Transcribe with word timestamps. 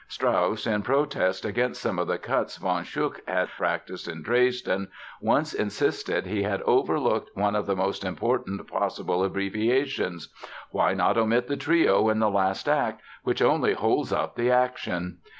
Strauss, 0.07 0.65
in 0.65 0.81
protest 0.81 1.45
against 1.45 1.79
some 1.79 1.99
of 1.99 2.07
the 2.07 2.17
cuts 2.17 2.57
von 2.57 2.83
Schuch 2.83 3.19
had 3.27 3.49
practised 3.49 4.07
in 4.07 4.23
Dresden, 4.23 4.87
once 5.21 5.53
insisted 5.53 6.25
he 6.25 6.41
had 6.41 6.63
overlooked 6.63 7.29
one 7.35 7.55
of 7.55 7.67
the 7.67 7.75
most 7.75 8.03
important 8.03 8.67
possible 8.67 9.23
abbreviations! 9.23 10.29
Why 10.71 10.95
not 10.95 11.19
omit 11.19 11.47
the 11.47 11.55
trio 11.55 12.09
in 12.09 12.17
the 12.17 12.31
last 12.31 12.67
act, 12.67 13.01
which 13.21 13.43
only 13.43 13.73
holds 13.75 14.11
up 14.11 14.35
the 14.35 14.49
action! 14.49 15.19